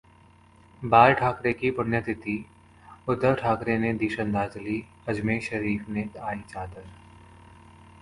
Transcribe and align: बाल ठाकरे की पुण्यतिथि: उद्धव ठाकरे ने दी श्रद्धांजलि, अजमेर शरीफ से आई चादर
बाल 0.81 1.13
ठाकरे 1.13 1.51
की 1.53 1.71
पुण्यतिथि: 1.71 2.35
उद्धव 3.09 3.35
ठाकरे 3.43 3.77
ने 3.77 3.93
दी 3.93 4.09
श्रद्धांजलि, 4.15 4.81
अजमेर 5.07 5.41
शरीफ 5.51 5.85
से 5.93 6.09
आई 6.19 6.41
चादर 6.49 6.83